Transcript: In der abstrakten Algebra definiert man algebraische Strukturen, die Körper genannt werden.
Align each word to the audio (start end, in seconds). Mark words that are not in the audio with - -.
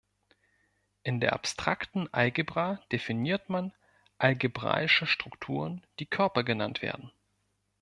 In 1.03 1.19
der 1.19 1.33
abstrakten 1.33 2.11
Algebra 2.11 2.79
definiert 2.91 3.49
man 3.49 3.71
algebraische 4.17 5.05
Strukturen, 5.05 5.85
die 5.99 6.07
Körper 6.07 6.43
genannt 6.43 6.81
werden. 6.81 7.11